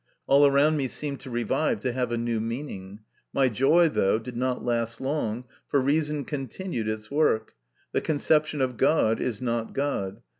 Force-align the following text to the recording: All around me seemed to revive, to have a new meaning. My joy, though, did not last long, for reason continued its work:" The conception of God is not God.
All 0.25 0.47
around 0.47 0.77
me 0.77 0.87
seemed 0.87 1.19
to 1.19 1.29
revive, 1.29 1.79
to 1.81 1.91
have 1.93 2.11
a 2.11 2.17
new 2.17 2.39
meaning. 2.39 3.01
My 3.33 3.49
joy, 3.49 3.87
though, 3.87 4.17
did 4.17 4.35
not 4.35 4.65
last 4.65 4.99
long, 4.99 5.43
for 5.67 5.79
reason 5.79 6.25
continued 6.25 6.87
its 6.87 7.11
work:" 7.11 7.53
The 7.93 8.01
conception 8.01 8.61
of 8.61 8.77
God 8.77 9.19
is 9.21 9.41
not 9.41 9.73
God. 9.73 10.23